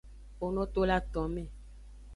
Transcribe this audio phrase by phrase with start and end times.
[0.35, 1.43] Kpono to le aton me.